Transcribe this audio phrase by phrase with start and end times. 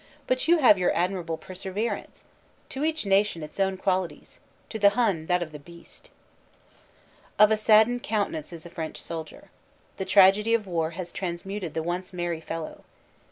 [0.25, 2.23] "But you have your admir able perseverance.
[2.69, 4.39] To each nation its own qualities.
[4.69, 6.09] To the Hun that of the beast."
[7.37, 9.51] Of a saddened countenance is the French soldier.
[9.97, 12.83] The tragedy of war has transmuted the once merry fellow.